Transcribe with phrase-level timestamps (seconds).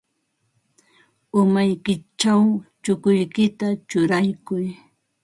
[1.39, 2.43] Umaykićhaw
[2.83, 4.65] chukuykita churaykuy.